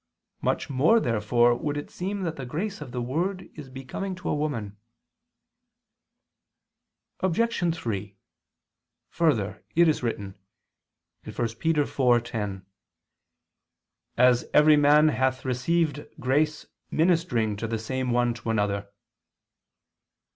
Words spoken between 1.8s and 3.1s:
seem that the grace of the